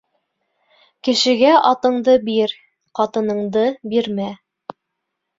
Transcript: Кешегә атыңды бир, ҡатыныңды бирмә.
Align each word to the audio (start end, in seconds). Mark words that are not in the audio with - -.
Кешегә 1.07 1.51
атыңды 1.71 2.15
бир, 2.29 2.55
ҡатыныңды 3.01 3.67
бирмә. 3.93 4.31